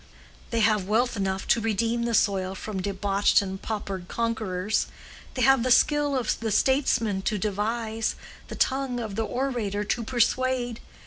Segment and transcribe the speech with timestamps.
[0.49, 4.87] They have wealth enough to redeem the soil from debauched and paupered conquerors;
[5.35, 8.15] they have the skill of the statesman to devise,
[8.47, 10.79] the tongue of the orator to persuade.